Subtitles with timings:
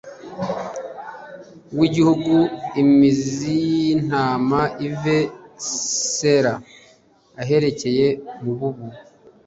[1.77, 2.33] w igihugu
[2.81, 2.91] im
[3.29, 5.29] zi y intama ive i
[6.13, 6.53] sela
[7.41, 8.07] aherekeye
[8.41, 8.77] mu bub